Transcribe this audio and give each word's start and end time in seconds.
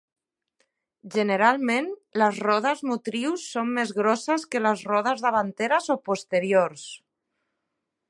Generalment 1.15 1.89
les 2.21 2.39
rodes 2.47 2.81
motrius 2.93 3.45
són 3.57 3.71
més 3.77 3.93
grosses 4.01 4.49
que 4.55 4.65
les 4.67 4.85
rodes 4.95 5.25
davanteres 5.29 5.95
o 5.97 6.01
posteriors. 6.11 6.89